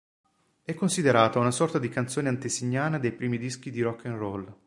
È 0.63 0.73
considerata 0.73 1.37
una 1.37 1.51
sorta 1.51 1.77
di 1.77 1.87
canzone 1.87 2.27
antesignana 2.27 2.97
dei 2.97 3.11
primi 3.11 3.37
dischi 3.37 3.69
di 3.69 3.81
rock 3.83 4.05
and 4.07 4.17
roll. 4.17 4.55